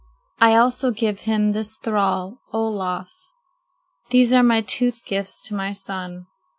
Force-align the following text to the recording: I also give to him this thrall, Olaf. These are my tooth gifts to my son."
I 0.39 0.55
also 0.55 0.89
give 0.89 1.19
to 1.19 1.23
him 1.25 1.51
this 1.51 1.75
thrall, 1.75 2.39
Olaf. 2.51 3.11
These 4.09 4.33
are 4.33 4.41
my 4.41 4.61
tooth 4.61 5.05
gifts 5.05 5.39
to 5.43 5.53
my 5.55 5.73
son." 5.73 6.25